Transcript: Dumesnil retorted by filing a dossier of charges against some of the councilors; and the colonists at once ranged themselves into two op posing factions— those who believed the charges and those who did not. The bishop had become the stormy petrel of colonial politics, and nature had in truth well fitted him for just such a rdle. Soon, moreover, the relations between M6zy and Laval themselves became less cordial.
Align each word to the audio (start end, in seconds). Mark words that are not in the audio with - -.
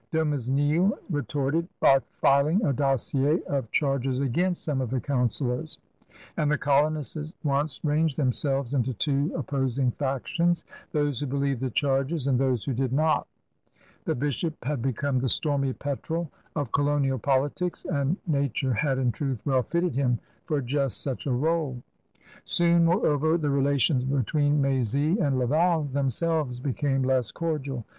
Dumesnil 0.11 0.97
retorted 1.11 1.67
by 1.79 1.99
filing 2.19 2.65
a 2.65 2.73
dossier 2.73 3.39
of 3.43 3.69
charges 3.69 4.19
against 4.19 4.63
some 4.63 4.81
of 4.81 4.89
the 4.89 4.99
councilors; 4.99 5.77
and 6.37 6.49
the 6.51 6.57
colonists 6.57 7.15
at 7.15 7.27
once 7.43 7.79
ranged 7.83 8.17
themselves 8.17 8.73
into 8.73 8.95
two 8.95 9.31
op 9.37 9.45
posing 9.45 9.91
factions— 9.93 10.65
those 10.91 11.19
who 11.19 11.27
believed 11.27 11.61
the 11.61 11.69
charges 11.69 12.25
and 12.25 12.39
those 12.39 12.65
who 12.65 12.73
did 12.73 12.91
not. 12.91 13.27
The 14.05 14.15
bishop 14.15 14.65
had 14.65 14.81
become 14.81 15.19
the 15.19 15.29
stormy 15.29 15.71
petrel 15.71 16.31
of 16.55 16.71
colonial 16.71 17.19
politics, 17.19 17.85
and 17.85 18.17
nature 18.25 18.73
had 18.73 18.97
in 18.97 19.11
truth 19.11 19.41
well 19.45 19.61
fitted 19.61 19.93
him 19.93 20.17
for 20.47 20.61
just 20.61 21.03
such 21.03 21.27
a 21.27 21.29
rdle. 21.29 21.79
Soon, 22.43 22.85
moreover, 22.85 23.37
the 23.37 23.51
relations 23.51 24.03
between 24.03 24.63
M6zy 24.63 25.19
and 25.23 25.37
Laval 25.37 25.83
themselves 25.93 26.59
became 26.59 27.03
less 27.03 27.31
cordial. 27.31 27.85